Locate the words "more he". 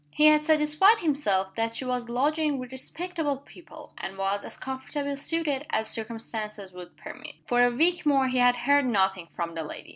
8.03-8.39